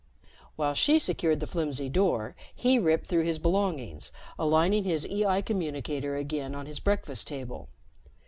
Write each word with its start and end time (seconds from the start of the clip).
While 0.55 0.73
she 0.73 0.97
secured 0.97 1.41
the 1.41 1.45
flimsy 1.45 1.87
door, 1.87 2.35
he 2.55 2.79
ripped 2.79 3.05
through 3.05 3.21
his 3.25 3.37
belongings, 3.37 4.11
aligning 4.39 4.83
his 4.83 5.05
EI 5.05 5.43
communicator 5.43 6.15
again 6.15 6.55
on 6.55 6.65
his 6.65 6.79
breakfast 6.79 7.27
table. 7.27 7.69